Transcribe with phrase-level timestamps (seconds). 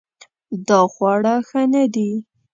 [0.67, 2.11] دا خواړه ښه نه دي